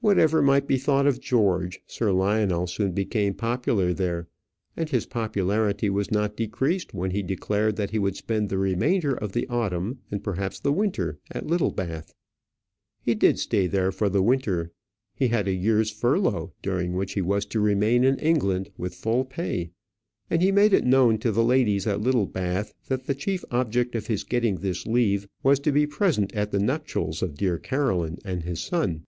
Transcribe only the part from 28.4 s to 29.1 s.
his son.